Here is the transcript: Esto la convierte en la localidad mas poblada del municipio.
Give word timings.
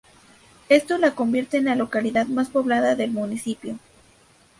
Esto 0.69 0.97
la 0.97 1.13
convierte 1.13 1.57
en 1.57 1.65
la 1.65 1.75
localidad 1.75 2.25
mas 2.25 2.49
poblada 2.49 2.95
del 2.95 3.11
municipio. 3.11 3.77